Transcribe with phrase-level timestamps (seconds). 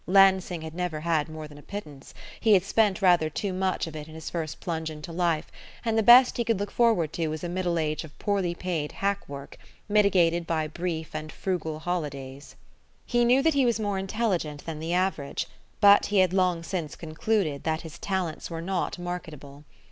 [0.07, 3.95] Lansing had never had more than a pittance; he had spent rather too much of
[3.95, 5.51] it in his first plunge into life,
[5.85, 8.93] and the best he could look forward to was a middle age of poorly paid
[8.93, 12.55] hack work, mitigated by brief and frugal holidays.
[13.05, 15.45] He knew that he was more intelligent than the average,
[15.79, 19.65] but he had long since concluded that his talents were not marketable.